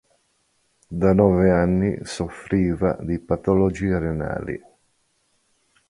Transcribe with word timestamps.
Da 0.99 1.11
nove 1.13 1.51
anni 1.51 1.99
soffriva 2.01 2.97
di 3.01 3.19
patologie 3.19 3.99
renali. 3.99 4.59